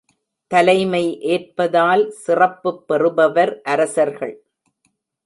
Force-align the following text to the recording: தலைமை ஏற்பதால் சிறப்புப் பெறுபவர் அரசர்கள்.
தலைமை 0.47 1.19
ஏற்பதால் 1.21 2.09
சிறப்புப் 2.09 2.87
பெறுபவர் 2.87 3.61
அரசர்கள். 3.61 4.35